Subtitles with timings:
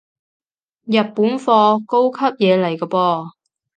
[0.87, 3.31] 日本貨，高級嘢嚟個噃